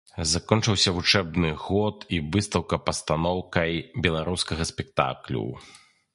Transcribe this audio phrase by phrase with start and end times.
[0.29, 3.71] Закончыўся вучэбны год і выстаўка пастаноўкай
[4.09, 5.47] беларускага спектаклю.